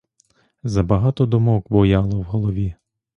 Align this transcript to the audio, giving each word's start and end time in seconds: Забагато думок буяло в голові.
Забагато 0.63 1.25
думок 1.25 1.67
буяло 1.69 2.19
в 2.19 2.23
голові. 2.23 2.75